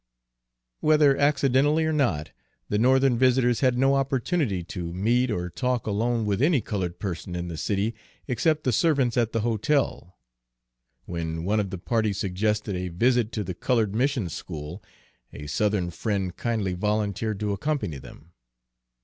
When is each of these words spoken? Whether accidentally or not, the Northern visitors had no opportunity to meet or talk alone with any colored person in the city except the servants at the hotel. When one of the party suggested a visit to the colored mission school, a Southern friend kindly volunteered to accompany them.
Whether 0.79 1.15
accidentally 1.15 1.85
or 1.85 1.93
not, 1.93 2.31
the 2.69 2.79
Northern 2.79 3.19
visitors 3.19 3.59
had 3.59 3.77
no 3.77 3.93
opportunity 3.93 4.63
to 4.63 4.91
meet 4.91 5.29
or 5.29 5.47
talk 5.47 5.85
alone 5.85 6.25
with 6.25 6.41
any 6.41 6.59
colored 6.59 6.97
person 6.97 7.35
in 7.35 7.49
the 7.49 7.55
city 7.55 7.93
except 8.27 8.63
the 8.63 8.71
servants 8.71 9.15
at 9.15 9.31
the 9.31 9.41
hotel. 9.41 10.17
When 11.05 11.43
one 11.45 11.59
of 11.59 11.69
the 11.69 11.77
party 11.77 12.13
suggested 12.13 12.75
a 12.75 12.87
visit 12.87 13.31
to 13.33 13.43
the 13.43 13.53
colored 13.53 13.93
mission 13.93 14.27
school, 14.27 14.81
a 15.33 15.45
Southern 15.45 15.91
friend 15.91 16.35
kindly 16.35 16.73
volunteered 16.73 17.39
to 17.41 17.51
accompany 17.53 17.99
them. 17.99 18.31